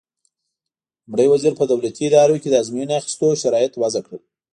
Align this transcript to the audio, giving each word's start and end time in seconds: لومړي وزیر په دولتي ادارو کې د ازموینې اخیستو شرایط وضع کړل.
لومړي 1.07 1.25
وزیر 1.33 1.53
په 1.59 1.63
دولتي 1.71 2.03
ادارو 2.07 2.41
کې 2.41 2.49
د 2.51 2.55
ازموینې 2.61 2.93
اخیستو 2.99 3.27
شرایط 3.41 3.73
وضع 3.81 4.01
کړل. 4.05 4.21